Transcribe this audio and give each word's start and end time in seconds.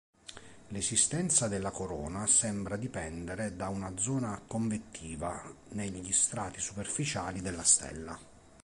L'esistenza 0.69 1.47
della 1.47 1.69
corona 1.69 2.25
sembra 2.25 2.75
dipendere 2.75 3.55
da 3.55 3.69
una 3.69 3.95
zona 3.97 4.41
convettiva 4.47 5.43
negli 5.73 6.11
strati 6.11 6.59
superficiali 6.59 7.39
della 7.39 7.61
stella. 7.61 8.19